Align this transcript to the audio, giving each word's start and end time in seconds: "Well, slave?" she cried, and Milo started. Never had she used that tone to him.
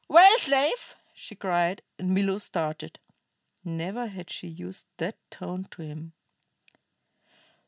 "Well, 0.07 0.39
slave?" 0.39 0.95
she 1.13 1.35
cried, 1.35 1.83
and 1.99 2.11
Milo 2.15 2.39
started. 2.39 2.97
Never 3.63 4.07
had 4.07 4.31
she 4.31 4.47
used 4.47 4.87
that 4.97 5.19
tone 5.29 5.65
to 5.73 5.83
him. 5.83 6.13